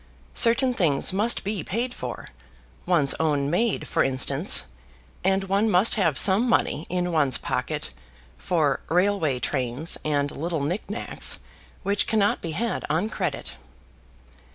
[0.33, 2.29] Certain things must be paid for,
[2.87, 4.63] one's own maid for instance;
[5.23, 7.91] and one must have some money in one's pocket
[8.35, 11.37] for railway trains and little knick knacks
[11.83, 13.51] which cannot be had on credit.